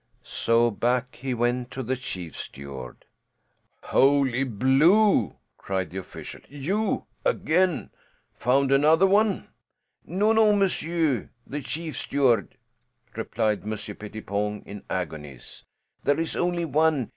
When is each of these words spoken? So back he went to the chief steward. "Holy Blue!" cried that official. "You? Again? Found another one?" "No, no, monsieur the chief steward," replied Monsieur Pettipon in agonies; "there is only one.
So 0.23 0.71
back 0.71 1.17
he 1.17 1.35
went 1.35 1.69
to 1.69 1.83
the 1.83 1.95
chief 1.95 2.35
steward. 2.35 3.05
"Holy 3.83 4.43
Blue!" 4.43 5.35
cried 5.59 5.91
that 5.91 5.99
official. 5.99 6.41
"You? 6.49 7.05
Again? 7.23 7.91
Found 8.33 8.71
another 8.71 9.05
one?" 9.05 9.49
"No, 10.03 10.33
no, 10.33 10.55
monsieur 10.55 11.29
the 11.45 11.61
chief 11.61 11.99
steward," 11.99 12.57
replied 13.15 13.63
Monsieur 13.63 13.93
Pettipon 13.93 14.63
in 14.65 14.81
agonies; 14.89 15.65
"there 16.03 16.19
is 16.19 16.35
only 16.35 16.65
one. 16.65 17.09